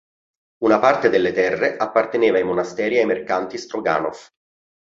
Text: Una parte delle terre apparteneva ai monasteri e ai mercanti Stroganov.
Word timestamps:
Una 0.63 0.79
parte 0.79 1.09
delle 1.09 1.31
terre 1.31 1.77
apparteneva 1.77 2.37
ai 2.37 2.43
monasteri 2.43 2.95
e 2.95 3.01
ai 3.01 3.05
mercanti 3.05 3.59
Stroganov. 3.59 4.17